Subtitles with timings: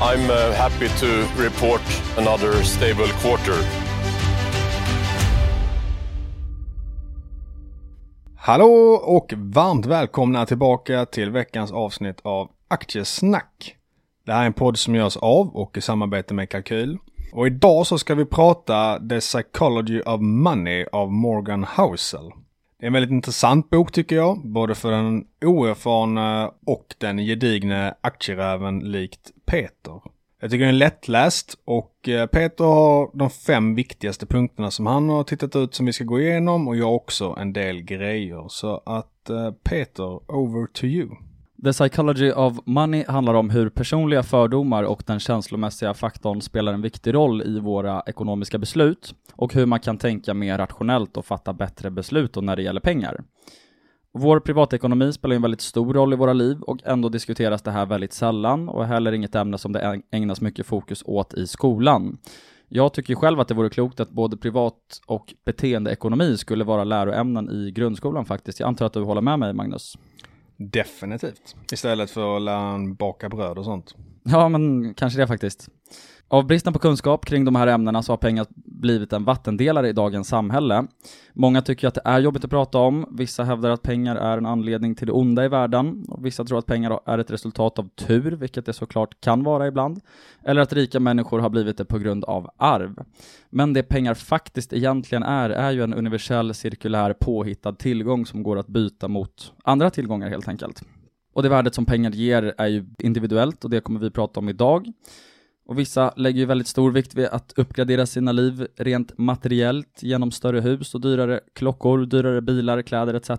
[0.00, 1.06] I'm uh, happy to
[1.42, 1.80] report
[2.16, 3.54] another stable quarter.
[8.36, 13.76] Hallå och varmt välkomna tillbaka till veckans avsnitt av Aktiesnack.
[14.26, 16.98] Det här är en podd som görs av och i samarbete med Kalkyl.
[17.32, 22.32] Och idag så ska vi prata The Psychology of Money av Morgan Housel.
[22.80, 27.94] Det är en väldigt intressant bok tycker jag, både för den oerfarna och den gedigne
[28.00, 30.00] aktieräven likt Peter.
[30.40, 35.08] Jag tycker den är lättläst och eh, Peter har de fem viktigaste punkterna som han
[35.08, 38.44] har tittat ut som vi ska gå igenom och jag också en del grejer.
[38.48, 41.08] Så att eh, Peter, over to you.
[41.64, 46.82] The Psychology of Money handlar om hur personliga fördomar och den känslomässiga faktorn spelar en
[46.82, 51.52] viktig roll i våra ekonomiska beslut och hur man kan tänka mer rationellt och fatta
[51.52, 53.24] bättre beslut när det gäller pengar.
[54.12, 57.86] Vår privatekonomi spelar en väldigt stor roll i våra liv och ändå diskuteras det här
[57.86, 62.18] väldigt sällan och är heller inget ämne som det ägnas mycket fokus åt i skolan.
[62.68, 67.50] Jag tycker själv att det vore klokt att både privat och beteendeekonomi skulle vara läroämnen
[67.50, 68.60] i grundskolan faktiskt.
[68.60, 69.94] Jag antar att du håller med mig Magnus?
[70.58, 71.56] Definitivt.
[71.72, 73.94] Istället för att lära en baka bröd och sånt.
[74.22, 75.68] Ja, men kanske det faktiskt.
[76.30, 79.92] Av bristen på kunskap kring de här ämnena så har pengar blivit en vattendelare i
[79.92, 80.86] dagens samhälle.
[81.32, 84.46] Många tycker att det är jobbigt att prata om, vissa hävdar att pengar är en
[84.46, 87.88] anledning till det onda i världen, och vissa tror att pengar är ett resultat av
[87.88, 90.00] tur, vilket det såklart kan vara ibland,
[90.44, 93.04] eller att rika människor har blivit det på grund av arv.
[93.50, 98.58] Men det pengar faktiskt egentligen är, är ju en universell cirkulär påhittad tillgång som går
[98.58, 100.82] att byta mot andra tillgångar helt enkelt.
[101.32, 104.48] Och det värdet som pengar ger är ju individuellt och det kommer vi prata om
[104.48, 104.92] idag.
[105.68, 110.30] Och vissa lägger ju väldigt stor vikt vid att uppgradera sina liv rent materiellt genom
[110.30, 113.30] större hus och dyrare klockor, dyrare bilar, kläder etc.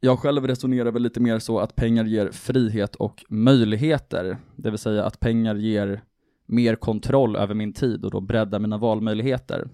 [0.00, 4.78] Jag själv resonerar väl lite mer så att pengar ger frihet och möjligheter, det vill
[4.78, 6.02] säga att pengar ger
[6.46, 9.68] mer kontroll över min tid och då breddar mina valmöjligheter.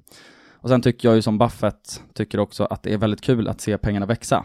[0.51, 3.61] Och sen tycker jag ju som Buffett tycker också att det är väldigt kul att
[3.61, 4.45] se pengarna växa.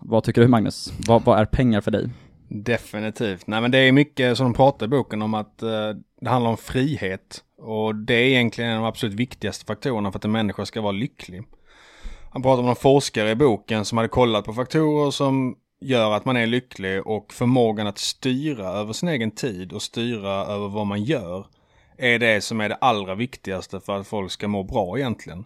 [0.00, 0.92] Vad tycker du Magnus?
[1.08, 2.10] Vad, vad är pengar för dig?
[2.48, 3.46] Definitivt.
[3.46, 6.50] Nej men det är mycket som de pratar i boken om att eh, det handlar
[6.50, 7.44] om frihet.
[7.58, 10.80] Och det är egentligen en av de absolut viktigaste faktorerna för att en människa ska
[10.80, 11.42] vara lycklig.
[12.32, 16.24] Han pratar om en forskare i boken som hade kollat på faktorer som gör att
[16.24, 20.86] man är lycklig och förmågan att styra över sin egen tid och styra över vad
[20.86, 21.46] man gör
[21.98, 25.44] är det som är det allra viktigaste för att folk ska må bra egentligen.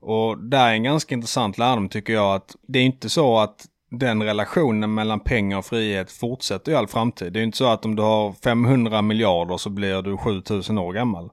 [0.00, 3.66] Och där är en ganska intressant lärdom tycker jag att det är inte så att
[3.92, 7.32] den relationen mellan pengar och frihet fortsätter i all framtid.
[7.32, 10.92] Det är inte så att om du har 500 miljarder så blir du 7000 år
[10.92, 11.30] gammal.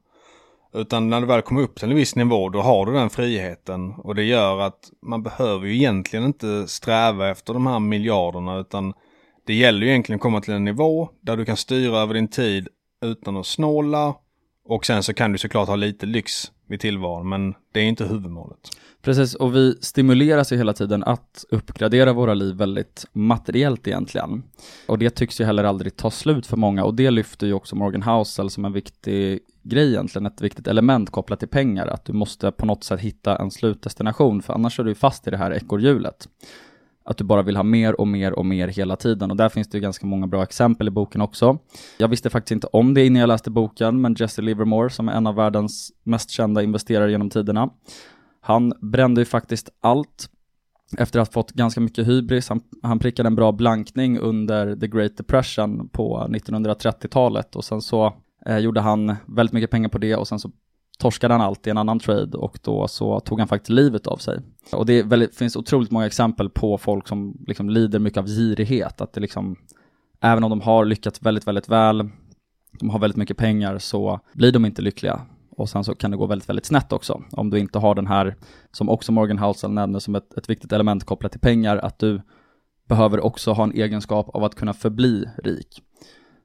[0.74, 3.92] Utan när du väl kommer upp till en viss nivå då har du den friheten
[3.92, 8.94] och det gör att man behöver ju egentligen inte sträva efter de här miljarderna utan
[9.46, 12.28] det gäller ju egentligen att komma till en nivå där du kan styra över din
[12.28, 12.68] tid
[13.06, 14.16] utan att snåla
[14.66, 18.06] och sen så kan du såklart ha lite lyx vid tillvaron men det är inte
[18.06, 18.60] huvudmålet.
[19.02, 24.44] Precis, och vi stimuleras ju hela tiden att uppgradera våra liv väldigt materiellt egentligen.
[24.88, 27.76] Och det tycks ju heller aldrig ta slut för många och det lyfter ju också
[27.76, 32.14] Morgan Housel som en viktig grej egentligen, ett viktigt element kopplat till pengar, att du
[32.14, 35.54] måste på något sätt hitta en slutdestination för annars är du fast i det här
[35.54, 36.28] ekorrhjulet.
[37.04, 39.70] Att du bara vill ha mer och mer och mer hela tiden och där finns
[39.70, 41.58] det ju ganska många bra exempel i boken också.
[41.98, 45.14] Jag visste faktiskt inte om det innan jag läste boken, men Jesse Livermore som är
[45.14, 47.70] en av världens mest kända investerare genom tiderna,
[48.42, 50.30] han brände ju faktiskt allt
[50.98, 52.50] efter att ha fått ganska mycket hybris.
[52.50, 58.14] Han, han prickade en bra blankning under the Great Depression på 1930-talet och sen så
[58.46, 60.52] eh, gjorde han väldigt mycket pengar på det och sen så
[61.00, 64.18] torskade han allt i en annan trade och då så tog han faktiskt livet av
[64.18, 64.40] sig.
[64.72, 69.02] Och det väldigt, finns otroligt många exempel på folk som liksom lider mycket av girighet,
[69.02, 69.56] att det liksom,
[70.20, 72.10] även om de har lyckats väldigt, väldigt väl,
[72.80, 75.22] de har väldigt mycket pengar så blir de inte lyckliga.
[75.52, 77.24] Och sen så kan det gå väldigt, väldigt snett också.
[77.32, 78.36] Om du inte har den här,
[78.72, 82.22] som också Morgan Housel nämner som ett, ett viktigt element kopplat till pengar, att du
[82.88, 85.84] behöver också ha en egenskap av att kunna förbli rik.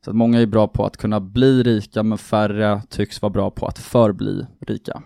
[0.05, 3.51] Så att många är bra på att kunna bli rika, men färre tycks vara bra
[3.51, 5.03] på att förbli rika.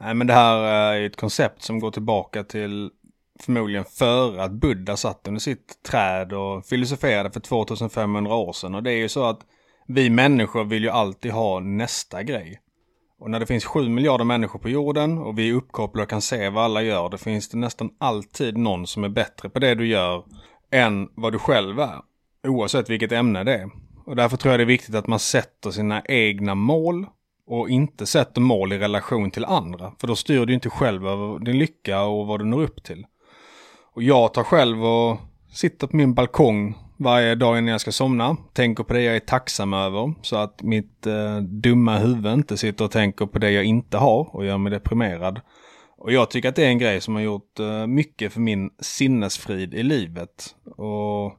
[0.00, 2.90] Nej men det här eh, är ett koncept som går tillbaka till
[3.40, 8.74] förmodligen före att Buddha satt under sitt träd och filosoferade för 2500 år sedan.
[8.74, 9.40] Och det är ju så att
[9.86, 12.60] vi människor vill ju alltid ha nästa grej.
[13.18, 16.22] Och när det finns 7 miljarder människor på jorden och vi är uppkopplade och kan
[16.22, 19.74] se vad alla gör, då finns det nästan alltid någon som är bättre på det
[19.74, 20.24] du gör
[20.70, 22.00] än vad du själv är.
[22.46, 23.70] Oavsett vilket ämne det är.
[24.04, 27.06] Och därför tror jag det är viktigt att man sätter sina egna mål
[27.46, 29.92] och inte sätter mål i relation till andra.
[29.98, 33.06] För då styr du inte själv över din lycka och vad du når upp till.
[33.94, 35.18] Och jag tar själv och
[35.52, 38.36] sitter på min balkong varje dag innan jag ska somna.
[38.52, 40.14] Tänker på det jag är tacksam över.
[40.22, 44.36] Så att mitt eh, dumma huvud inte sitter och tänker på det jag inte har
[44.36, 45.40] och gör mig deprimerad.
[45.98, 48.70] Och jag tycker att det är en grej som har gjort eh, mycket för min
[48.80, 50.56] sinnesfrid i livet.
[50.76, 51.32] Och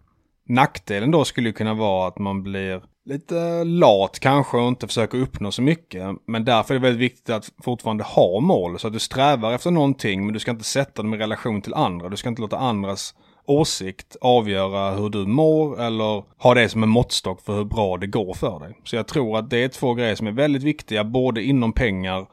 [0.50, 5.51] nackdelen då skulle kunna vara att man blir lite lat kanske och inte försöker uppnå
[5.51, 6.04] så mycket.
[6.28, 8.80] Men därför är det väldigt viktigt att fortfarande ha mål.
[8.80, 11.74] Så att du strävar efter någonting men du ska inte sätta dem i relation till
[11.74, 12.10] andra.
[12.10, 16.90] Du ska inte låta andras åsikt avgöra hur du mår eller ha det som en
[16.90, 18.78] måttstock för hur bra det går för dig.
[18.84, 22.25] Så jag tror att det är två grejer som är väldigt viktiga både inom pengar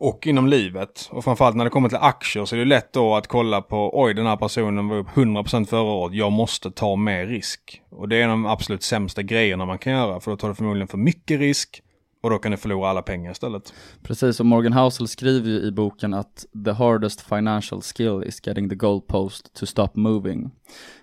[0.00, 1.08] och inom livet.
[1.12, 4.02] Och framförallt när det kommer till aktier så är det lätt då att kolla på
[4.02, 7.82] oj den här personen var upp 100% förra året, jag måste ta mer risk.
[7.90, 10.48] Och det är en av de absolut sämsta grejerna man kan göra för då tar
[10.48, 11.82] du förmodligen för mycket risk
[12.22, 13.72] och då kan du förlora alla pengar istället.
[14.02, 18.68] Precis, och Morgan Housel skriver ju i boken att the hardest financial skill is getting
[18.68, 20.50] the goalpost to stop moving.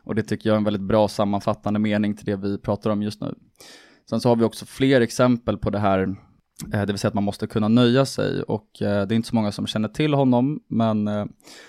[0.04, 3.02] Och det tycker jag är en väldigt bra sammanfattande mening till det vi pratar om
[3.02, 3.36] just nu.
[4.10, 6.16] Sen så har vi också fler exempel på det här,
[6.74, 9.28] Eh, det vill säga att man måste kunna nöja sig och eh, det är inte
[9.28, 11.26] så många som känner till honom, men eh,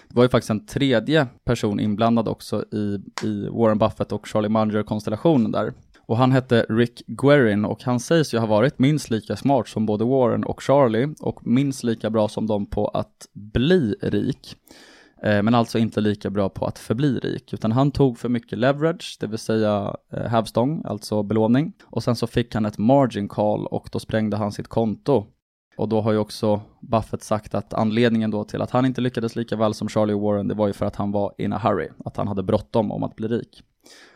[0.09, 4.49] det var ju faktiskt en tredje person inblandad också i, i Warren Buffett och Charlie
[4.49, 5.73] Munger-konstellationen där.
[6.09, 9.87] Och han hette Rick Guerin och han sägs ju ha varit minst lika smart som
[9.87, 14.57] både Warren och Charlie och minst lika bra som dem på att bli rik.
[15.23, 18.59] Eh, men alltså inte lika bra på att förbli rik, utan han tog för mycket
[18.59, 21.73] leverage, det vill säga eh, hävstång, alltså belåning.
[21.85, 25.27] Och sen så fick han ett margin call och då sprängde han sitt konto.
[25.77, 29.37] Och då har ju också Buffett sagt att anledningen då till att han inte lyckades
[29.37, 31.89] lika väl som Charlie Warren, det var ju för att han var in a hurry,
[32.05, 33.63] att han hade bråttom om att bli rik.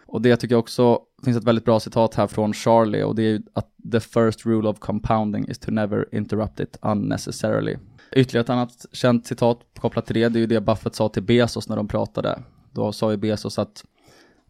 [0.07, 3.23] Och det tycker jag också finns ett väldigt bra citat här från Charlie och det
[3.23, 7.77] är ju att the first rule of compounding is to never interrupt it unnecessarily.
[8.13, 11.23] Ytterligare ett annat känt citat kopplat till det, det är ju det Buffett sa till
[11.23, 12.43] Bezos när de pratade.
[12.73, 13.85] Då sa ju Bezos att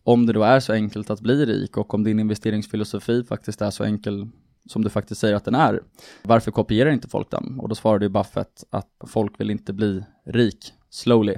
[0.02, 3.70] om det då är så enkelt att bli rik och om din investeringsfilosofi faktiskt är
[3.70, 4.28] så enkel
[4.66, 5.80] som du faktiskt säger att den är,
[6.22, 7.60] varför kopierar inte folk den?
[7.60, 11.36] Och då svarade ju Buffett att folk vill inte bli rik slowly.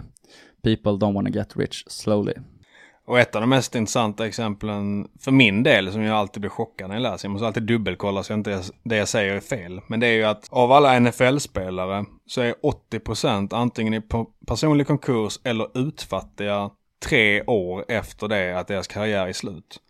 [0.63, 2.35] People don't want to get rich slowly.
[3.07, 6.89] Och ett av de mest intressanta exemplen för min del som jag alltid blir chockad
[6.89, 7.29] när jag läser.
[7.29, 9.81] Jag måste alltid dubbelkolla så att inte det jag säger är fel.
[9.87, 12.55] Men det är ju att av alla NFL-spelare så är
[12.93, 14.03] 80% antingen i
[14.47, 16.71] personlig konkurs eller utfattiga
[17.07, 19.81] tre år efter det att deras karriär är slut.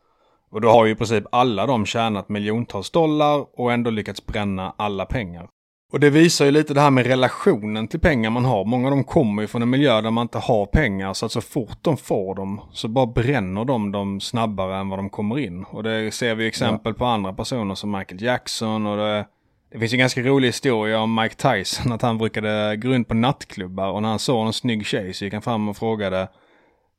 [0.50, 4.74] Och då har ju i princip alla de tjänat miljontals dollar och ändå lyckats bränna
[4.76, 5.48] alla pengar.
[5.92, 8.64] Och det visar ju lite det här med relationen till pengar man har.
[8.64, 11.12] Många av dem kommer ju från en miljö där man inte har pengar.
[11.12, 14.98] Så att så fort de får dem så bara bränner de dem snabbare än vad
[14.98, 15.64] de kommer in.
[15.64, 16.98] Och det ser vi exempel ja.
[16.98, 19.26] på andra personer som Michael Jackson och det,
[19.72, 21.92] det finns en ganska rolig historia om Mike Tyson.
[21.92, 25.24] Att han brukade gå runt på nattklubbar och när han såg en snygg tjej så
[25.24, 26.28] gick han fram och frågade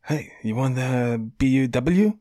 [0.05, 2.11] Hey, you want the BUW?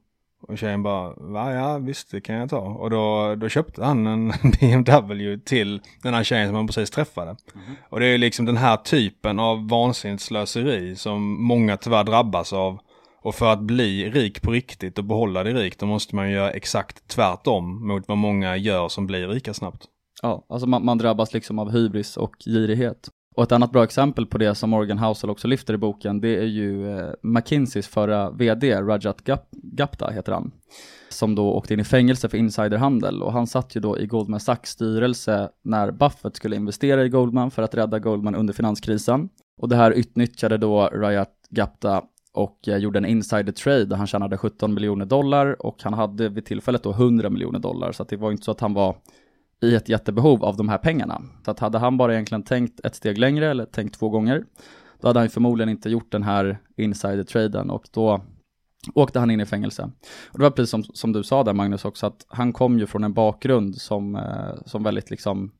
[0.48, 2.58] Och tjejen bara, va ja visst det kan jag ta.
[2.58, 4.28] Och då, då köpte han en
[4.60, 7.30] BMW till den här tjejen som han precis träffade.
[7.30, 7.76] Mm.
[7.88, 12.78] Och det är liksom den här typen av vansinnigt slöseri som många tyvärr drabbas av.
[13.22, 16.50] Och för att bli rik på riktigt och behålla det rikt då måste man göra
[16.50, 19.84] exakt tvärtom mot vad många gör som blir rika snabbt.
[20.22, 23.08] Ja, alltså man, man drabbas liksom av hybris och girighet.
[23.34, 26.36] Och ett annat bra exempel på det som Morgan Housel också lyfter i boken, det
[26.36, 29.20] är ju eh, McKinseys förra VD, Rajat
[29.52, 30.52] Gupta heter han,
[31.08, 34.40] som då åkte in i fängelse för insiderhandel och han satt ju då i Goldman
[34.40, 39.28] Sachs styrelse när Buffett skulle investera i Goldman för att rädda Goldman under finanskrisen.
[39.58, 44.06] Och det här utnyttjade då Rajat Gupta och eh, gjorde en insider trade där han
[44.06, 48.08] tjänade 17 miljoner dollar och han hade vid tillfället då 100 miljoner dollar så att
[48.08, 48.96] det var inte så att han var
[49.62, 51.22] i ett jättebehov av de här pengarna.
[51.44, 54.44] Så att hade han bara egentligen tänkt ett steg längre eller tänkt två gånger,
[55.00, 58.20] då hade han förmodligen inte gjort den här insider-traden och då
[58.94, 59.90] åkte han in i fängelse.
[60.30, 62.86] Och det var precis som, som du sa där Magnus också, att han kom ju
[62.86, 65.52] från en bakgrund som, eh, som väldigt liksom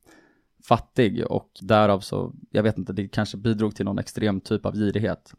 [0.69, 4.77] fattig och därav så, jag vet inte, det kanske bidrog till någon extrem typ av
[4.77, 5.35] girighet.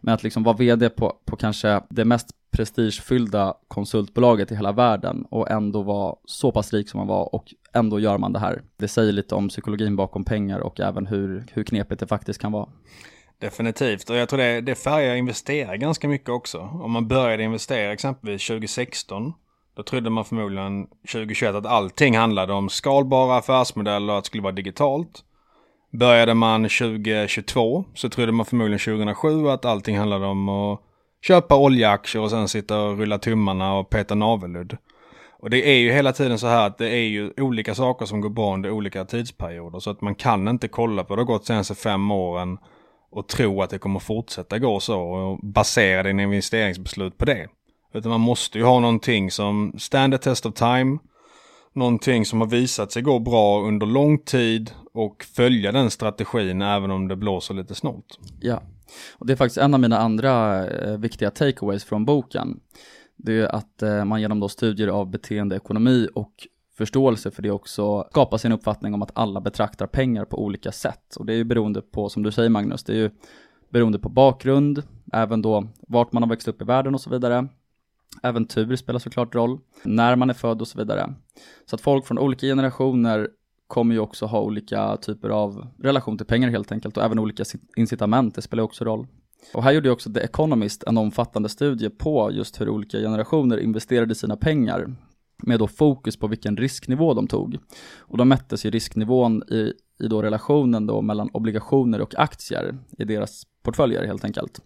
[0.00, 5.24] Men att liksom vara vd på, på kanske det mest prestigefyllda konsultbolaget i hela världen
[5.30, 8.62] och ändå vara så pass rik som man var och ändå gör man det här.
[8.76, 12.52] Det säger lite om psykologin bakom pengar och även hur, hur knepigt det faktiskt kan
[12.52, 12.68] vara.
[13.38, 16.58] Definitivt, och jag tror det, det färgar investerare ganska mycket också.
[16.58, 19.32] Om man började investera exempelvis 2016,
[19.76, 24.42] då trodde man förmodligen 2021 att allting handlade om skalbara affärsmodeller och att det skulle
[24.42, 25.24] vara digitalt.
[25.92, 30.80] Började man 2022 så trodde man förmodligen 2007 att allting handlade om att
[31.26, 34.76] köpa oljeaktier och sen sitta och rulla tummarna och peta navelludd.
[35.38, 38.20] Och det är ju hela tiden så här att det är ju olika saker som
[38.20, 39.80] går bra under olika tidsperioder.
[39.80, 42.58] Så att man kan inte kolla på det har gått senaste fem åren
[43.10, 47.48] och tro att det kommer fortsätta gå så och basera din investeringsbeslut på det.
[47.94, 50.98] Utan man måste ju ha någonting som stand the test of time,
[51.74, 56.90] någonting som har visat sig gå bra under lång tid och följa den strategin även
[56.90, 58.18] om det blåser lite snålt.
[58.40, 58.62] Ja,
[59.12, 62.60] och det är faktiskt en av mina andra eh, viktiga takeaways från boken.
[63.16, 66.32] Det är att eh, man genom då studier av beteendeekonomi och
[66.76, 71.16] förståelse för det också skapar sin uppfattning om att alla betraktar pengar på olika sätt.
[71.16, 73.10] Och det är ju beroende på, som du säger Magnus, det är ju
[73.68, 77.48] beroende på bakgrund, även då vart man har växt upp i världen och så vidare.
[78.22, 81.14] Även tur spelar såklart roll, när man är född och så vidare.
[81.66, 83.28] Så att folk från olika generationer
[83.66, 87.44] kommer ju också ha olika typer av relation till pengar helt enkelt och även olika
[87.76, 89.06] incitament, det spelar också roll.
[89.54, 93.58] Och här gjorde ju också The Economist en omfattande studie på just hur olika generationer
[93.58, 94.96] investerade sina pengar
[95.42, 97.58] med då fokus på vilken risknivå de tog.
[97.98, 99.72] Och då mättes ju risknivån i,
[100.04, 104.60] i då relationen då mellan obligationer och aktier i deras portföljer helt enkelt.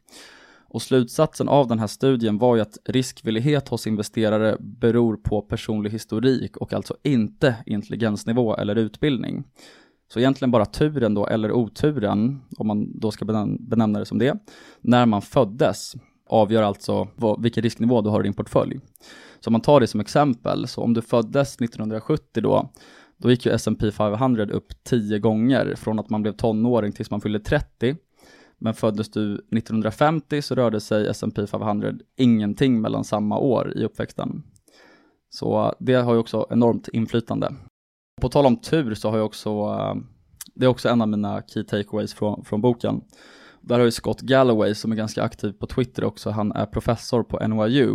[0.68, 5.90] Och slutsatsen av den här studien var ju att riskvillighet hos investerare beror på personlig
[5.90, 9.44] historik och alltså inte intelligensnivå eller utbildning.
[10.12, 13.24] Så egentligen bara turen då, eller oturen, om man då ska
[13.60, 14.38] benämna det som det,
[14.80, 15.94] när man föddes
[16.28, 18.80] avgör alltså vad, vilken risknivå du har i din portfölj.
[19.40, 22.70] Så om man tar det som exempel, så om du föddes 1970 då,
[23.16, 27.20] då gick ju S&P 500 upp 10 gånger från att man blev tonåring tills man
[27.20, 27.96] fyllde 30.
[28.58, 34.42] Men föddes du 1950 så rörde sig S&P 500 ingenting mellan samma år i uppväxten.
[35.30, 37.54] Så det har ju också enormt inflytande.
[38.20, 39.76] På tal om tur så har jag också,
[40.54, 43.00] det är också en av mina key takeaways från, från boken.
[43.60, 47.22] Där har ju Scott Galloway som är ganska aktiv på Twitter också, han är professor
[47.22, 47.90] på NYU.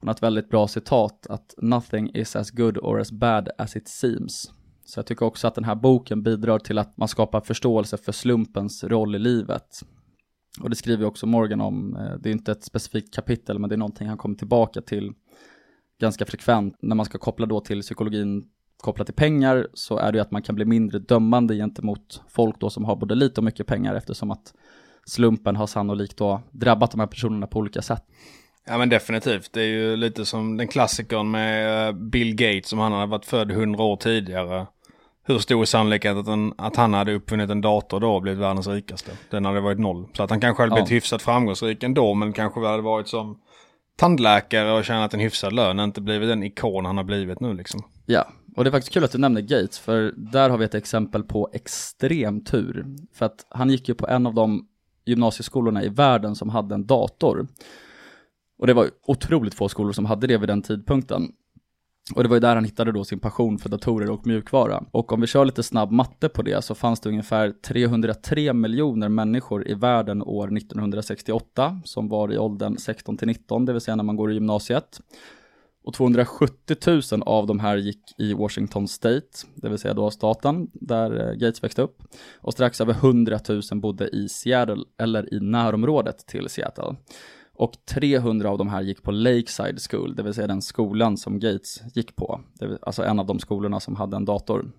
[0.00, 3.76] Han har ett väldigt bra citat att “Nothing is as good or as bad as
[3.76, 4.52] it seems”.
[4.84, 8.12] Så jag tycker också att den här boken bidrar till att man skapar förståelse för
[8.12, 9.82] slumpens roll i livet.
[10.60, 13.74] Och det skriver också Morgan om, eh, det är inte ett specifikt kapitel men det
[13.74, 15.12] är någonting han kommer tillbaka till
[16.00, 18.44] ganska frekvent när man ska koppla då till psykologin
[18.76, 22.60] kopplat till pengar så är det ju att man kan bli mindre dömande gentemot folk
[22.60, 24.54] då som har både lite och mycket pengar eftersom att
[25.06, 28.04] slumpen har sannolikt då drabbat de här personerna på olika sätt.
[28.66, 29.52] Ja men definitivt.
[29.52, 33.24] Det är ju lite som den klassikern med eh, Bill Gates som han hade varit
[33.24, 34.66] född hundra år tidigare.
[35.26, 39.10] Hur stor är sannolikheten att han hade uppfunnit en dator då och blivit världens rikaste?
[39.30, 40.06] Den hade varit noll.
[40.12, 40.94] Så att han kanske hade blivit ja.
[40.94, 43.38] hyfsat framgångsrik ändå men kanske hade varit som
[43.96, 47.82] tandläkare och tjänat en hyfsad lön, inte blivit den ikon han har blivit nu liksom.
[48.06, 50.74] Ja, och det är faktiskt kul att du nämner Gates, för där har vi ett
[50.74, 52.86] exempel på extrem tur.
[53.14, 54.68] För att han gick ju på en av de
[55.04, 57.46] gymnasieskolorna i världen som hade en dator.
[58.58, 61.32] Och det var otroligt få skolor som hade det vid den tidpunkten.
[62.12, 64.84] Och det var ju där han hittade då sin passion för datorer och mjukvara.
[64.90, 69.08] Och om vi kör lite snabb matte på det så fanns det ungefär 303 miljoner
[69.08, 73.96] människor i världen år 1968 som var i åldern 16 till 19, det vill säga
[73.96, 75.00] när man går i gymnasiet.
[75.84, 76.76] Och 270
[77.12, 81.34] 000 av de här gick i Washington State, det vill säga då staten där eh,
[81.34, 82.02] Gates växte upp.
[82.40, 86.96] Och strax över 100 000 bodde i Seattle eller i närområdet till Seattle.
[87.56, 91.38] Och 300 av de här gick på Lakeside School, det vill säga den skolan som
[91.38, 92.40] Gates gick på.
[92.82, 94.70] alltså en av de skolorna som hade en dator.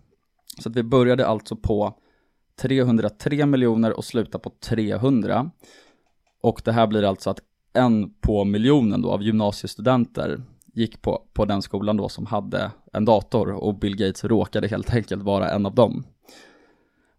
[0.59, 1.93] Så att vi började alltså på
[2.61, 5.51] 303 miljoner och slutade på 300.
[6.41, 7.39] Och det här blir alltså att
[7.73, 13.05] en på miljonen då av gymnasiestudenter gick på, på den skolan då som hade en
[13.05, 16.03] dator och Bill Gates råkade helt enkelt vara en av dem.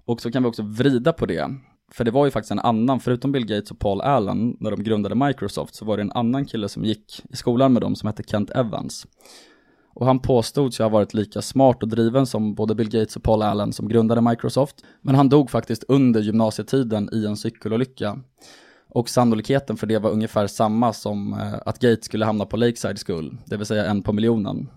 [0.05, 1.51] Och så kan vi också vrida på det.
[1.93, 4.83] För det var ju faktiskt en annan, förutom Bill Gates och Paul Allen, när de
[4.83, 8.07] grundade Microsoft, så var det en annan kille som gick i skolan med dem som
[8.07, 9.07] hette Kent Evans.
[9.95, 13.23] Och han påstod sig ha varit lika smart och driven som både Bill Gates och
[13.23, 14.85] Paul Allen som grundade Microsoft.
[15.00, 18.19] Men han dog faktiskt under gymnasietiden i en cykelolycka.
[18.88, 22.99] Och sannolikheten för det var ungefär samma som eh, att Gates skulle hamna på Lakeside
[23.07, 24.69] School, det vill säga en på miljonen.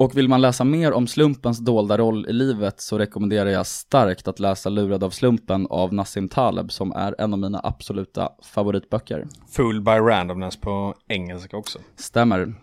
[0.00, 4.28] Och vill man läsa mer om slumpens dolda roll i livet så rekommenderar jag starkt
[4.28, 9.26] att läsa Lurad av slumpen av Nassim Taleb som är en av mina absoluta favoritböcker.
[9.48, 11.78] Fooled by randomness på engelska också.
[11.96, 12.54] Stämmer.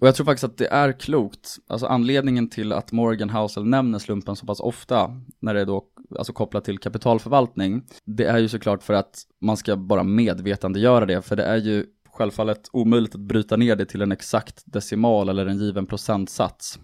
[0.00, 3.98] Och jag tror faktiskt att det är klokt, alltså anledningen till att Morgan Housel nämner
[3.98, 5.10] slumpen så pass ofta,
[5.40, 5.84] när det är då
[6.18, 11.22] alltså kopplat till kapitalförvaltning, det är ju såklart för att man ska bara medvetandegöra det,
[11.22, 11.86] för det är ju
[12.22, 16.78] självfallet omöjligt att bryta ner det till en exakt decimal eller en given procentsats.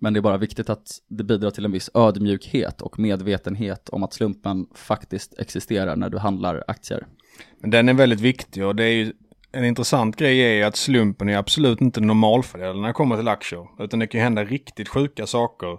[0.00, 4.02] Men det är bara viktigt att det bidrar till en viss ödmjukhet och medvetenhet om
[4.02, 7.06] att slumpen faktiskt existerar när du handlar aktier.
[7.60, 9.12] Men den är väldigt viktig och det är ju
[9.52, 13.28] en intressant grej är ju att slumpen är absolut inte normalfördelad när det kommer till
[13.28, 13.66] aktier.
[13.78, 15.78] Utan det kan ju hända riktigt sjuka saker.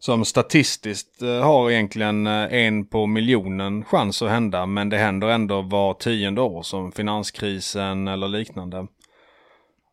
[0.00, 4.66] Som statistiskt eh, har egentligen eh, en på miljonen chans att hända.
[4.66, 8.86] Men det händer ändå var tionde år som finanskrisen eller liknande.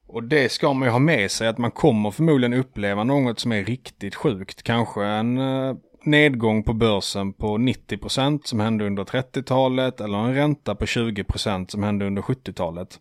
[0.07, 3.51] Och det ska man ju ha med sig att man kommer förmodligen uppleva något som
[3.51, 4.63] är riktigt sjukt.
[4.63, 10.75] Kanske en eh, nedgång på börsen på 90% som hände under 30-talet eller en ränta
[10.75, 12.99] på 20% som hände under 70-talet.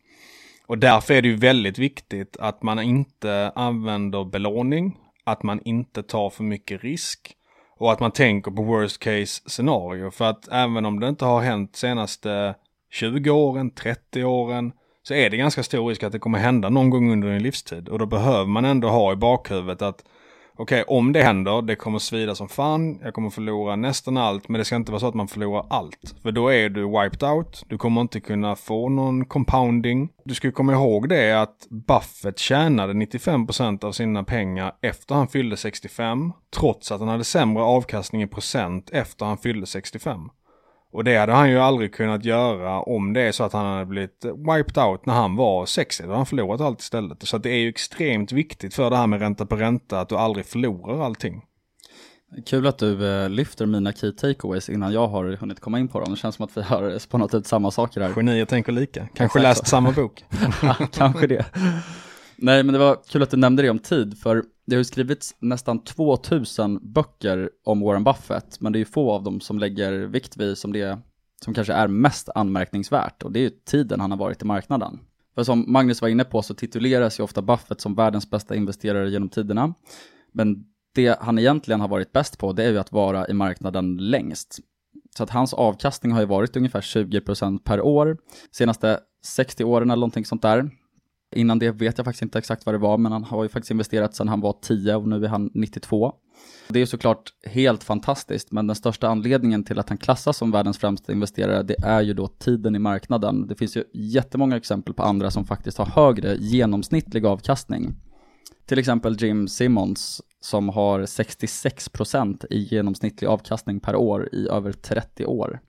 [0.66, 6.02] Och därför är det ju väldigt viktigt att man inte använder belåning, att man inte
[6.02, 7.36] tar för mycket risk
[7.76, 10.10] och att man tänker på worst case scenario.
[10.10, 12.54] För att även om det inte har hänt senaste
[12.90, 16.90] 20 åren, 30 åren, så är det ganska stor risk att det kommer hända någon
[16.90, 17.88] gång under din livstid.
[17.88, 20.04] Och då behöver man ändå ha i bakhuvudet att
[20.56, 24.48] okej, okay, om det händer, det kommer svida som fan, jag kommer förlora nästan allt,
[24.48, 26.14] men det ska inte vara så att man förlorar allt.
[26.22, 30.08] För då är du wiped out, du kommer inte kunna få någon compounding.
[30.24, 35.56] Du ska komma ihåg det att Buffett tjänade 95% av sina pengar efter han fyllde
[35.56, 40.20] 65, trots att han hade sämre avkastning i procent efter han fyllde 65.
[40.94, 43.86] Och det hade han ju aldrig kunnat göra om det är så att han hade
[43.86, 46.02] blivit wiped out när han var 60.
[46.02, 47.28] Då hade han förlorat allt istället.
[47.28, 50.16] Så det är ju extremt viktigt för det här med ränta på ränta att du
[50.16, 51.42] aldrig förlorar allting.
[52.46, 56.00] Kul att du eh, lyfter mina key takeaways innan jag har hunnit komma in på
[56.00, 56.10] dem.
[56.10, 58.14] Det känns som att vi har spånat ut samma saker här.
[58.14, 59.08] Genier tänker lika.
[59.14, 60.24] Kanske läst samma bok.
[60.92, 61.44] Kanske det.
[62.36, 64.84] Nej, men det var kul att du nämnde det om tid, för det har ju
[64.84, 69.58] skrivits nästan 2000 böcker om Warren Buffett, men det är ju få av dem som
[69.58, 70.98] lägger vikt vid som det
[71.44, 75.00] som kanske är mest anmärkningsvärt, och det är ju tiden han har varit i marknaden.
[75.34, 79.10] För som Magnus var inne på så tituleras ju ofta Buffett som världens bästa investerare
[79.10, 79.74] genom tiderna,
[80.32, 83.96] men det han egentligen har varit bäst på, det är ju att vara i marknaden
[83.96, 84.58] längst.
[85.16, 88.18] Så att hans avkastning har ju varit ungefär 20% per år,
[88.50, 90.70] senaste 60 åren eller någonting sånt där.
[91.34, 93.70] Innan det vet jag faktiskt inte exakt vad det var, men han har ju faktiskt
[93.70, 96.12] investerat sedan han var 10 och nu är han 92.
[96.68, 100.78] Det är såklart helt fantastiskt, men den största anledningen till att han klassas som världens
[100.78, 103.46] främsta investerare, det är ju då tiden i marknaden.
[103.46, 107.94] Det finns ju jättemånga exempel på andra som faktiskt har högre genomsnittlig avkastning.
[108.66, 115.26] Till exempel Jim Simmons som har 66% i genomsnittlig avkastning per år i över 30
[115.26, 115.60] år.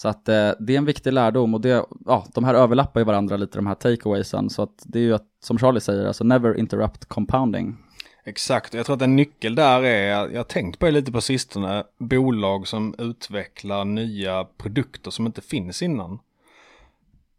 [0.00, 3.04] Så att eh, det är en viktig lärdom och det, ja, de här överlappar ju
[3.04, 4.50] varandra lite de här takeawaysen.
[4.50, 7.76] Så att det är ju att, som Charlie säger, alltså never interrupt compounding.
[8.24, 11.20] Exakt, jag tror att en nyckel där är, jag har tänkt på det lite på
[11.20, 16.18] sistone, bolag som utvecklar nya produkter som inte finns innan.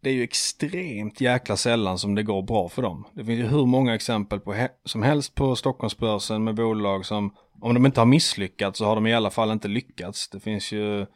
[0.02, 3.04] Det är ju extremt jäkla sällan som det går bra för dem.
[3.12, 7.34] Det finns ju hur många exempel på he som helst på Stockholmsbörsen med bolag som,
[7.60, 10.28] om de inte har misslyckats så har de i alla fall inte lyckats.
[10.28, 11.06] Det finns ju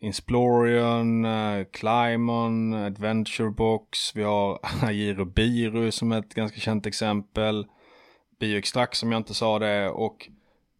[0.00, 7.66] Insplorion, uh, eh, Climon, Adventurebox, vi har Agiro Biru som är ett ganska känt exempel.
[8.40, 10.28] Bioextract som jag inte sa det och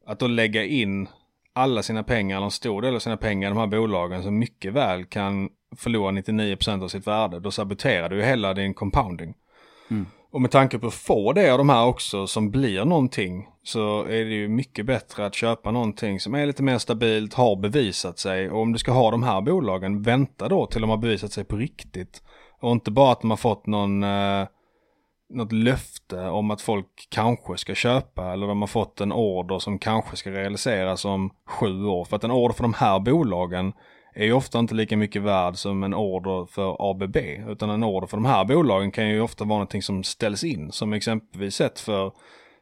[0.07, 1.09] att då lägga in
[1.53, 4.39] alla sina pengar, eller en stor del av sina pengar i de här bolagen som
[4.39, 9.35] mycket väl kan förlora 99% av sitt värde, då saboterar du ju hela din compounding.
[9.91, 10.07] Mm.
[10.31, 14.03] Och med tanke på att få det av de här också som blir någonting så
[14.03, 18.19] är det ju mycket bättre att köpa någonting som är lite mer stabilt, har bevisat
[18.19, 18.51] sig.
[18.51, 21.45] Och om du ska ha de här bolagen, vänta då till de har bevisat sig
[21.45, 22.23] på riktigt.
[22.61, 24.47] Och inte bara att de har fått någon, eh,
[25.31, 29.79] något löfte om att folk kanske ska köpa eller de har fått en order som
[29.79, 32.05] kanske ska realiseras om sju år.
[32.05, 33.73] För att en order för de här bolagen
[34.19, 37.17] är ju ofta inte lika mycket värd som en order för ABB.
[37.49, 40.73] Utan en order för de här bolagen kan ju ofta vara någonting som ställs in.
[40.73, 42.13] Som exempelvis sett för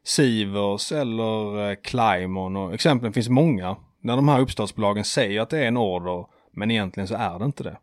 [0.04, 3.76] Sivers eller eh, Climon och exemplen finns många.
[4.00, 7.44] När de här uppstartsbolagen säger att det är en order men egentligen så är det
[7.44, 7.76] inte det.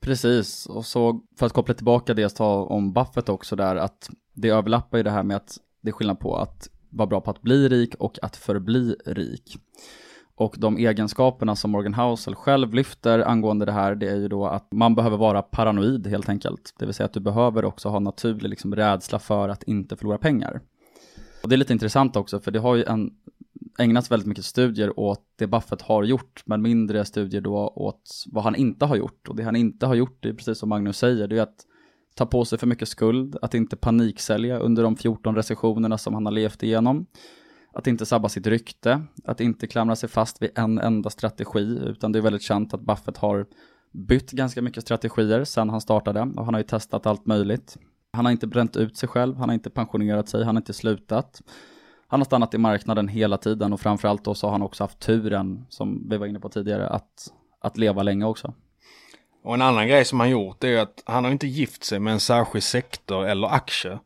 [0.00, 4.10] Precis, och så för att koppla tillbaka det jag sa om Buffett också där att
[4.34, 7.30] det överlappar ju det här med att det är skillnad på att vara bra på
[7.30, 9.58] att bli rik och att förbli rik.
[10.36, 14.46] Och de egenskaperna som Morgan Housel själv lyfter angående det här, det är ju då
[14.46, 16.74] att man behöver vara paranoid helt enkelt.
[16.78, 20.18] Det vill säga att du behöver också ha naturlig liksom, rädsla för att inte förlora
[20.18, 20.60] pengar.
[21.42, 23.10] Och det är lite intressant också, för det har ju en,
[23.78, 28.44] ägnats väldigt mycket studier åt det Buffett har gjort, men mindre studier då åt vad
[28.44, 29.28] han inte har gjort.
[29.28, 31.66] Och det han inte har gjort, det är precis som Magnus säger, det är att
[32.14, 36.26] ta på sig för mycket skuld, att inte paniksälja under de 14 recessionerna som han
[36.26, 37.06] har levt igenom,
[37.74, 42.12] att inte sabba sitt rykte, att inte klamra sig fast vid en enda strategi, utan
[42.12, 43.46] det är väldigt känt att Buffett har
[43.92, 47.76] bytt ganska mycket strategier sedan han startade och han har ju testat allt möjligt.
[48.12, 50.72] Han har inte bränt ut sig själv, han har inte pensionerat sig, han har inte
[50.72, 51.42] slutat.
[52.06, 54.98] Han har stannat i marknaden hela tiden och framförallt då så har han också haft
[54.98, 58.54] turen, som vi var inne på tidigare, att, att leva länge också.
[59.44, 62.12] Och en annan grej som han gjort är att han har inte gift sig med
[62.12, 63.98] en särskild sektor eller aktie.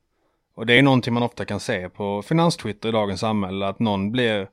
[0.59, 4.13] Och det är någonting man ofta kan se på finanstwitter i dagens samhälle, att någon
[4.13, 4.49] blir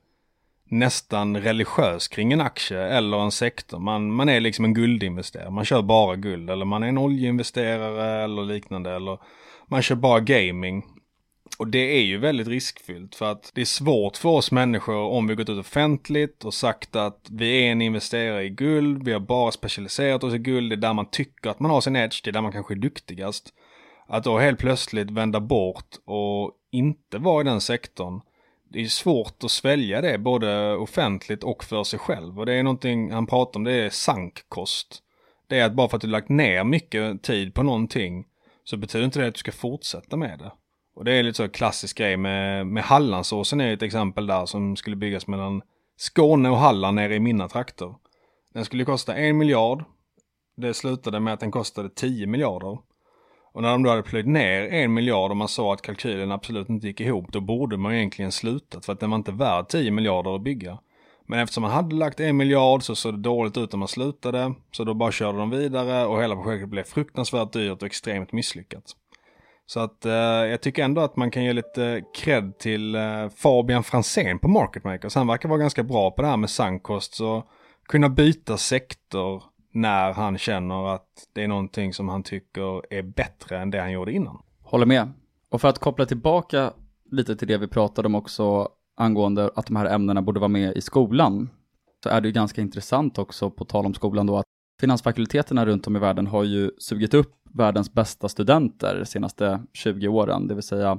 [0.64, 3.78] nästan religiös kring en aktie eller en sektor.
[3.78, 8.24] Man, man är liksom en guldinvesterare, man kör bara guld eller man är en oljeinvesterare
[8.24, 9.18] eller liknande eller
[9.68, 10.84] man kör bara gaming.
[11.58, 15.26] Och det är ju väldigt riskfyllt för att det är svårt för oss människor om
[15.26, 19.20] vi gått ut offentligt och sagt att vi är en investerare i guld, vi har
[19.20, 22.20] bara specialiserat oss i guld, det är där man tycker att man har sin edge,
[22.24, 23.52] det är där man kanske är duktigast.
[24.06, 28.20] Att då helt plötsligt vända bort och inte vara i den sektorn,
[28.68, 32.38] det är svårt att svälja det både offentligt och för sig själv.
[32.38, 35.02] Och det är någonting han pratar om, det är sankkost.
[35.46, 38.24] Det är att bara för att du lagt ner mycket tid på någonting
[38.64, 40.52] så betyder inte det att du ska fortsätta med det.
[40.94, 44.76] Och det är lite så klassisk grej med, med Hallandsåsen är ett exempel där som
[44.76, 45.62] skulle byggas mellan
[45.96, 47.94] Skåne och Halland nere i mina trakter.
[48.54, 49.84] Den skulle kosta en miljard.
[50.56, 52.78] Det slutade med att den kostade 10 miljarder.
[53.56, 56.68] Och när de då hade plöjt ner en miljard och man sa att kalkylen absolut
[56.68, 59.90] inte gick ihop, då borde man egentligen slutat för att den var inte värd 10
[59.90, 60.78] miljarder att bygga.
[61.26, 64.54] Men eftersom man hade lagt en miljard så såg det dåligt ut när man slutade,
[64.72, 68.84] så då bara körde de vidare och hela projektet blev fruktansvärt dyrt och extremt misslyckat.
[69.66, 73.84] Så att eh, jag tycker ändå att man kan ge lite cred till eh, Fabian
[73.84, 75.14] Fransén på Market Makers.
[75.14, 77.46] Han verkar vara ganska bra på det här med sankost, och
[77.88, 79.42] kunna byta sektor
[79.76, 83.92] när han känner att det är någonting som han tycker är bättre än det han
[83.92, 84.42] gjorde innan.
[84.62, 85.12] Håller med.
[85.50, 86.72] Och för att koppla tillbaka
[87.10, 90.76] lite till det vi pratade om också angående att de här ämnena borde vara med
[90.76, 91.50] i skolan,
[92.02, 94.44] så är det ju ganska intressant också på tal om skolan då att
[94.80, 100.08] finansfakulteterna runt om i världen har ju sugit upp världens bästa studenter de senaste 20
[100.08, 100.98] åren, det vill säga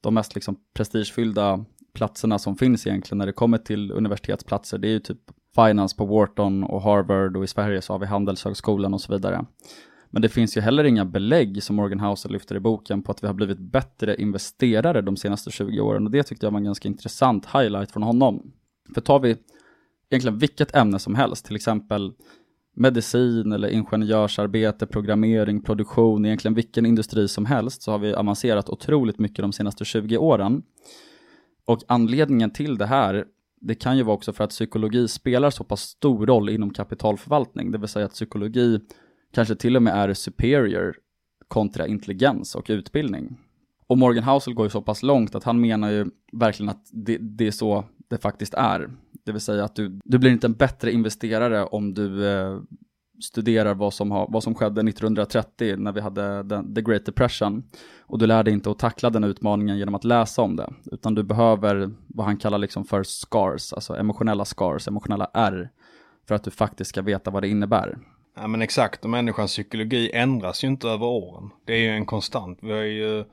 [0.00, 4.92] de mest liksom prestigefyllda platserna som finns egentligen när det kommer till universitetsplatser, det är
[4.92, 5.18] ju typ
[5.54, 9.44] finance på Wharton och Harvard och i Sverige så har vi Handelshögskolan och så vidare.
[10.10, 13.22] Men det finns ju heller inga belägg som Morgan Housel lyfter i boken på att
[13.22, 16.64] vi har blivit bättre investerare de senaste 20 åren och det tyckte jag var en
[16.64, 18.52] ganska intressant highlight från honom.
[18.94, 19.36] För tar vi
[20.10, 22.12] egentligen vilket ämne som helst, till exempel
[22.76, 29.18] medicin eller ingenjörsarbete, programmering, produktion, egentligen vilken industri som helst så har vi avancerat otroligt
[29.18, 30.62] mycket de senaste 20 åren.
[31.66, 33.24] Och anledningen till det här
[33.60, 37.70] det kan ju vara också för att psykologi spelar så pass stor roll inom kapitalförvaltning,
[37.70, 38.80] det vill säga att psykologi
[39.34, 40.96] kanske till och med är superior
[41.48, 43.38] kontra intelligens och utbildning.
[43.86, 47.18] Och Morgan Housel går ju så pass långt att han menar ju verkligen att det,
[47.18, 48.90] det är så det faktiskt är.
[49.24, 52.60] Det vill säga att du, du blir inte en bättre investerare om du eh,
[53.20, 57.62] studerar vad som, har, vad som skedde 1930 när vi hade den, the Great Depression
[58.00, 61.14] och du lär dig inte att tackla den utmaningen genom att läsa om det, utan
[61.14, 65.70] du behöver vad han kallar liksom för scars, alltså emotionella scars, emotionella R,
[66.28, 67.98] för att du faktiskt ska veta vad det innebär.
[68.36, 71.50] Ja men exakt, och människans psykologi ändras ju inte över åren.
[71.64, 72.58] Det är ju en konstant.
[72.62, 73.24] Vi har ju,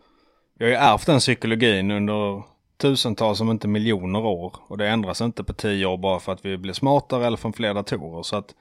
[0.58, 2.44] vi har ju ärvt den psykologin under
[2.78, 4.56] tusentals om inte miljoner år.
[4.68, 7.54] Och det ändras inte på tio år bara för att vi blir smartare eller från
[7.54, 8.24] fler datorer.
[8.24, 8.56] Så att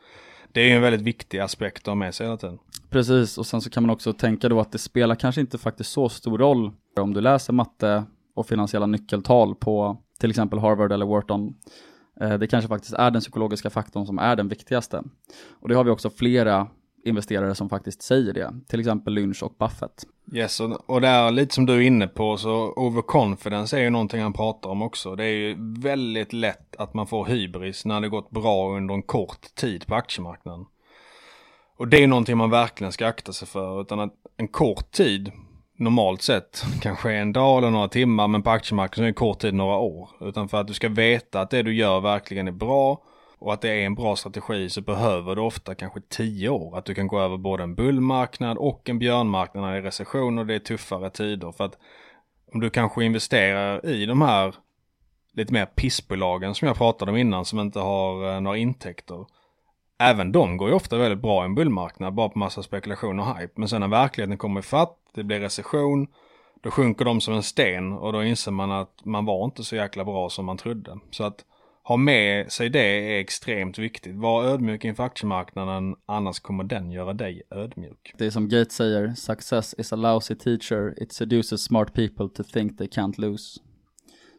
[0.52, 2.58] det är ju en väldigt viktig aspekt att ha med sig hela tiden.
[2.90, 5.90] Precis, och sen så kan man också tänka då att det spelar kanske inte faktiskt
[5.90, 11.06] så stor roll om du läser matte och finansiella nyckeltal på till exempel Harvard eller
[11.06, 11.54] Wharton.
[12.20, 15.02] Eh, det kanske faktiskt är den psykologiska faktorn som är den viktigaste.
[15.50, 16.66] Och det har vi också flera
[17.04, 20.04] investerare som faktiskt säger det, till exempel Lynch och Buffett.
[20.33, 23.90] Yes, och, och det är lite som du är inne på så overconfidence är ju
[23.90, 25.16] någonting han pratar om också.
[25.16, 29.03] Det är ju väldigt lätt att man får hybris när det gått bra under en
[29.03, 30.66] kort tid på aktiemarknaden.
[31.77, 35.33] Och det är någonting man verkligen ska akta sig för, utan att en kort tid
[35.77, 39.55] normalt sett kanske en dag eller några timmar, men på aktiemarknaden är det kort tid
[39.55, 40.11] några år.
[40.21, 43.03] Utan för att du ska veta att det du gör verkligen är bra
[43.40, 46.79] och att det är en bra strategi så behöver du ofta kanske tio år.
[46.79, 50.38] Att du kan gå över både en bullmarknad och en björnmarknad när det är recession
[50.38, 51.53] och det är tuffare tider.
[51.53, 51.79] För att
[52.53, 54.55] om du kanske investerar i de här
[55.33, 59.26] lite mer pissbolagen som jag pratade om innan som inte har eh, några intäkter.
[59.98, 63.38] Även de går ju ofta väldigt bra i en bullmarknad bara på massa spekulation och
[63.38, 63.53] hype.
[63.57, 66.07] Men sen när verkligheten kommer ifatt, det blir recession,
[66.61, 69.76] då sjunker de som en sten och då inser man att man var inte så
[69.76, 70.98] jäkla bra som man trodde.
[71.11, 71.44] Så att
[71.90, 74.16] ha med sig det är extremt viktigt.
[74.16, 78.14] Var ödmjuk inför aktiemarknaden, annars kommer den göra dig ödmjuk.
[78.18, 82.42] Det är som Gates säger, success is a lousy teacher, it seduces smart people to
[82.53, 83.61] think they can't lose.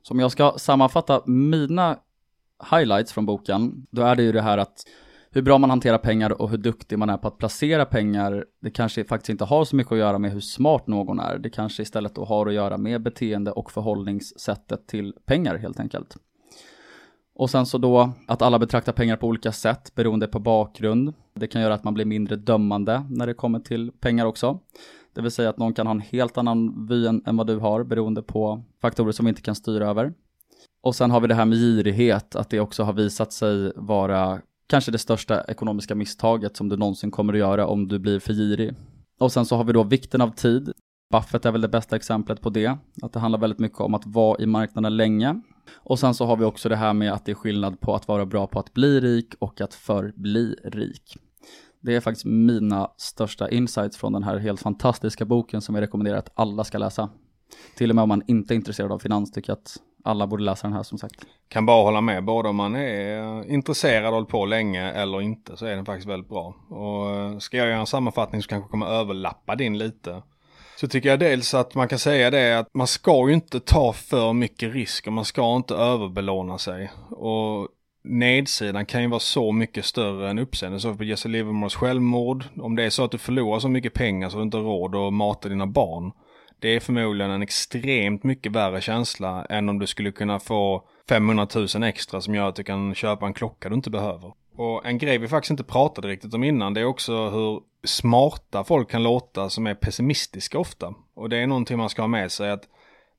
[0.04, 2.00] Så om jag ska sammanfatta mina
[2.72, 4.84] highlights från boken, då är det ju det här att
[5.32, 8.72] hur bra man hanterar pengar och hur duktig man är på att placera pengar, det
[8.72, 11.38] kanske faktiskt inte har så mycket att göra med hur smart någon är.
[11.38, 16.18] Det kanske istället då har att göra med beteende och förhållningssättet till pengar helt enkelt.
[17.36, 21.13] Och sen så då att alla betraktar pengar på olika sätt beroende på bakgrund.
[21.34, 24.60] Det kan göra att man blir mindre dömande när det kommer till pengar också.
[25.13, 27.58] Det vill säga att någon kan ha en helt annan vy än, än vad du
[27.58, 30.13] har beroende på faktorer som vi inte kan styra över.
[30.84, 34.41] Och sen har vi det här med girighet, att det också har visat sig vara
[34.67, 38.34] kanske det största ekonomiska misstaget som du någonsin kommer att göra om du blir för
[38.34, 38.74] girig.
[39.20, 40.72] Och sen så har vi då vikten av tid.
[41.12, 44.06] Buffett är väl det bästa exemplet på det, att det handlar väldigt mycket om att
[44.06, 45.41] vara i marknaden länge.
[45.74, 48.08] Och sen så har vi också det här med att det är skillnad på att
[48.08, 51.17] vara bra på att bli rik och att förbli rik.
[51.80, 56.17] Det är faktiskt mina största insights från den här helt fantastiska boken som jag rekommenderar
[56.17, 57.10] att alla ska läsa.
[57.78, 60.43] Till och med om man inte är intresserad av finans tycker jag att alla borde
[60.43, 61.26] läsa den här som sagt.
[61.47, 65.58] Kan bara hålla med, både om man är intresserad och håller på länge eller inte
[65.58, 66.56] så är den faktiskt väldigt bra.
[66.69, 70.21] Och eh, ska jag göra en sammanfattning så kanske kommer överlappa din lite.
[70.82, 73.94] Så tycker jag dels att man kan säga det att man ska ju inte ta
[73.94, 76.91] för mycket risk och man ska inte överbelåna sig.
[77.10, 77.67] Och
[78.04, 80.80] nedsidan kan ju vara så mycket större än uppsidan.
[80.80, 84.30] Så på Jesse Livermores självmord, om det är så att du förlorar så mycket pengar
[84.30, 86.12] så du inte har råd att mata dina barn.
[86.60, 91.48] Det är förmodligen en extremt mycket värre känsla än om du skulle kunna få 500
[91.56, 94.32] 000 extra som gör att du kan köpa en klocka du inte behöver.
[94.62, 98.63] Och en grej vi faktiskt inte pratade riktigt om innan det är också hur smarta
[98.63, 100.93] folk kan låta som är pessimistiska ofta.
[101.13, 102.63] Och det är någonting man ska ha med sig att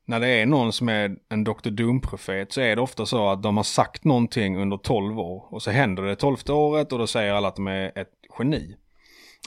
[0.05, 1.69] när det är någon som är en Dr.
[1.69, 5.61] Doom-profet så är det ofta så att de har sagt någonting under 12 år och
[5.61, 8.75] så händer det 12 året och då säger alla att de är ett geni.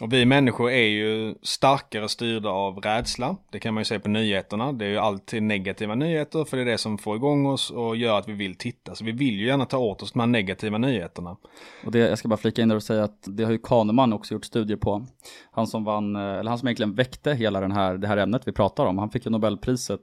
[0.02, 3.36] Och vi människor är ju starkare styrda av rädsla.
[3.50, 4.72] Det kan man ju se på nyheterna.
[4.72, 7.96] Det är ju alltid negativa nyheter för det är det som får igång oss och
[7.96, 8.94] gör att vi vill titta.
[8.94, 11.36] Så vi vill ju gärna ta åt oss de här negativa nyheterna.
[11.84, 14.12] Och det, jag ska bara flika in där och säga att det har ju Kahneman
[14.12, 15.06] också gjort studier på.
[15.50, 18.52] Han som vann, eller han som egentligen väckte hela den här, det här ämnet vi
[18.52, 18.98] pratar om.
[18.98, 20.00] Han fick ju Nobelpriset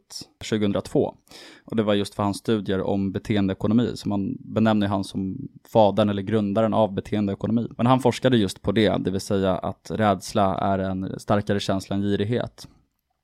[0.49, 1.15] 2002.
[1.65, 3.91] Och det var just för hans studier om beteendeekonomi.
[3.95, 7.67] Så man benämner han som fadern eller grundaren av beteendeekonomi.
[7.77, 11.95] Men han forskade just på det, det vill säga att rädsla är en starkare känsla
[11.95, 12.67] än girighet.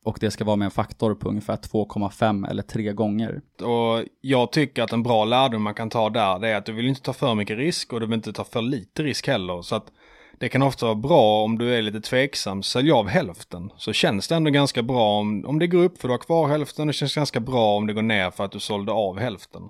[0.05, 3.41] Och det ska vara med en faktor på ungefär 2,5 eller 3 gånger.
[3.61, 6.71] Och jag tycker att en bra lärdom man kan ta där, det är att du
[6.71, 9.61] vill inte ta för mycket risk och du vill inte ta för lite risk heller.
[9.61, 9.91] Så att
[10.39, 13.71] det kan ofta vara bra om du är lite tveksam, sälj av hälften.
[13.77, 16.47] Så känns det ändå ganska bra om, om det går upp för du har kvar
[16.47, 19.61] hälften, det känns ganska bra om det går ner för att du sålde av hälften.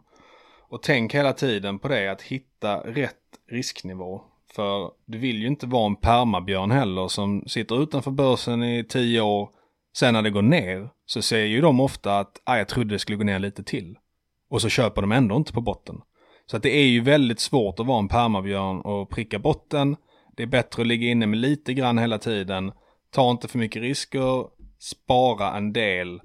[0.70, 3.16] Och tänk hela tiden på det, att hitta rätt
[3.52, 4.22] risknivå.
[4.56, 9.22] För du vill ju inte vara en permabjörn heller som sitter utanför börsen i tio
[9.22, 9.50] år.
[9.98, 13.00] Sen när det går ner så säger ju de ofta att ah, jag trodde det
[13.00, 13.98] skulle gå ner lite till.
[14.50, 16.02] Och så köper de ändå inte på botten.
[16.46, 19.96] Så att det är ju väldigt svårt att vara en permabjörn och pricka botten.
[20.38, 22.72] Det är bättre att ligga inne med lite grann hela tiden.
[23.12, 24.46] Ta inte för mycket risker.
[24.80, 26.22] Spara en del.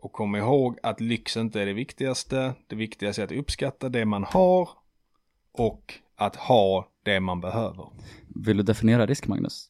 [0.00, 2.54] Och kom ihåg att lyx inte är det viktigaste.
[2.68, 4.68] Det viktigaste är att uppskatta det man har.
[5.52, 7.88] Och att ha det man behöver.
[8.44, 9.66] Vill du definiera risk, Magnus?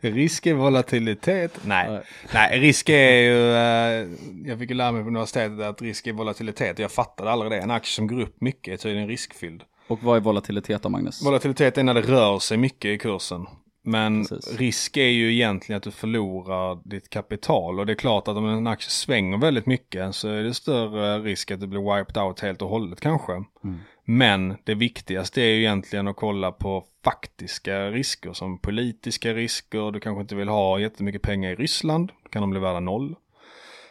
[0.00, 1.60] risk är volatilitet.
[1.64, 1.90] Nej.
[1.90, 2.02] Nej,
[2.34, 4.08] Nej risk är ju, äh,
[4.44, 6.78] jag fick ju lära mig på universitetet att risk är volatilitet.
[6.78, 7.58] Jag fattade aldrig det.
[7.58, 9.62] En aktie som går upp mycket är tydligen riskfylld.
[9.88, 11.24] Och vad är volatilitet då, Magnus?
[11.24, 13.46] Volatilitet är när det rör sig mycket i kursen.
[13.88, 14.58] Men Precis.
[14.58, 18.48] risk är ju egentligen att du förlorar ditt kapital och det är klart att om
[18.48, 22.40] en aktie svänger väldigt mycket så är det större risk att det blir wiped out
[22.40, 23.32] helt och hållet kanske.
[23.32, 23.78] Mm.
[24.04, 29.90] Men det viktigaste är ju egentligen att kolla på faktiska risker som politiska risker.
[29.90, 33.14] Du kanske inte vill ha jättemycket pengar i Ryssland, då kan de bli värda noll.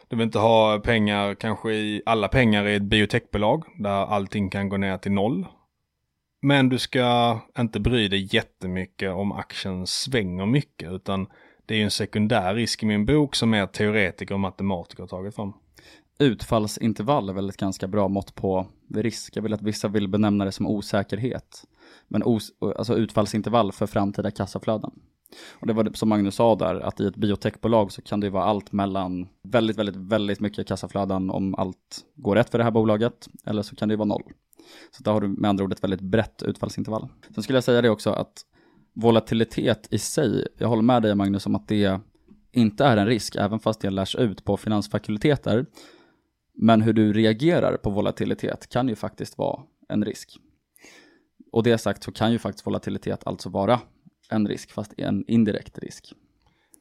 [0.08, 4.69] Du vill inte ha pengar, kanske i alla pengar i ett biotechbolag där allting kan
[4.69, 5.45] gå ner till noll.
[6.45, 11.27] Men du ska inte bry dig jättemycket om aktien svänger mycket utan
[11.65, 15.08] det är ju en sekundär risk i min bok som är teoretiker och matematiker har
[15.08, 15.53] tagit fram.
[16.19, 19.36] Utfallsintervall är väl ett ganska bra mått på risk.
[19.38, 21.63] Jag vill att vissa vill benämna det som osäkerhet.
[22.08, 24.91] Men os alltså utfallsintervall för framtida kassaflöden.
[25.54, 28.43] Och det var som Magnus sa där, att i ett biotechbolag så kan det vara
[28.43, 33.28] allt mellan väldigt, väldigt, väldigt mycket kassaflöden om allt går rätt för det här bolaget,
[33.45, 34.24] eller så kan det vara noll.
[34.91, 37.08] Så där har du med andra ord ett väldigt brett utfallsintervall.
[37.34, 38.45] Sen skulle jag säga det också att
[38.93, 42.00] volatilitet i sig, jag håller med dig Magnus om att det
[42.52, 45.65] inte är en risk, även fast det lärs ut på finansfakulteter.
[46.58, 50.39] Men hur du reagerar på volatilitet kan ju faktiskt vara en risk.
[51.52, 53.80] Och det sagt så kan ju faktiskt volatilitet alltså vara
[54.29, 56.13] en risk, fast en indirekt risk.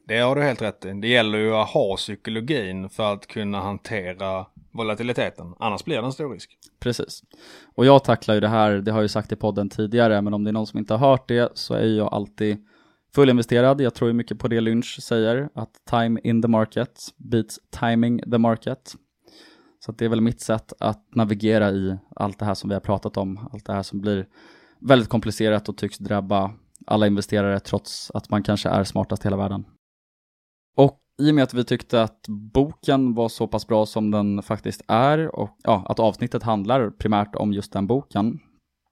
[0.07, 0.93] Det har du helt rätt i.
[0.93, 5.53] Det gäller ju att ha psykologin för att kunna hantera volatiliteten.
[5.59, 6.57] Annars blir det en stor risk.
[6.79, 7.23] Precis.
[7.75, 10.33] Och jag tacklar ju det här, det har jag ju sagt i podden tidigare, men
[10.33, 12.65] om det är någon som inte har hört det så är jag alltid
[13.15, 13.81] fullinvesterad.
[13.81, 18.21] Jag tror ju mycket på det Lynch säger, att time in the market beats timing
[18.31, 18.95] the market.
[19.85, 22.81] Så det är väl mitt sätt att navigera i allt det här som vi har
[22.81, 24.27] pratat om, allt det här som blir
[24.79, 26.53] väldigt komplicerat och tycks drabba
[26.85, 29.65] alla investerare trots att man kanske är smartast i hela världen.
[30.77, 34.41] Och i och med att vi tyckte att boken var så pass bra som den
[34.41, 38.39] faktiskt är och ja, att avsnittet handlar primärt om just den boken,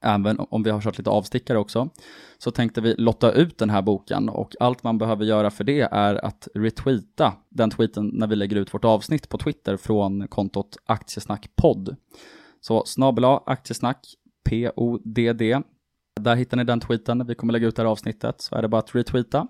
[0.04, 1.90] även om vi har kört lite avstickare också,
[2.38, 5.82] så tänkte vi lotta ut den här boken och allt man behöver göra för det
[5.82, 10.78] är att retweeta den tweeten när vi lägger ut vårt avsnitt på Twitter från kontot
[10.86, 11.96] aktiesnackpodd.
[12.62, 14.00] Så snabel aktiesnack
[14.50, 15.62] P-O-D-D
[16.22, 18.68] där hittar ni den tweeten vi kommer lägga ut det här avsnittet, så är det
[18.68, 19.48] bara att retweeta.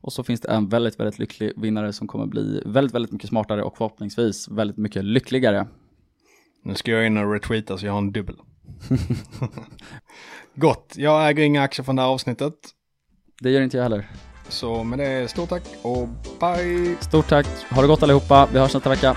[0.00, 3.28] Och så finns det en väldigt, väldigt lycklig vinnare som kommer bli väldigt, väldigt mycket
[3.28, 5.66] smartare och förhoppningsvis väldigt mycket lyckligare.
[6.64, 8.36] Nu ska jag in och retweeta så jag har en dubbel.
[10.54, 12.54] Gott, jag äger inga aktier från det här avsnittet.
[13.40, 14.10] Det gör inte jag heller.
[14.48, 16.08] Så med det, stort tack och
[16.40, 16.96] bye!
[17.00, 19.16] Stort tack, ha det gott allihopa, vi hörs nästa vecka.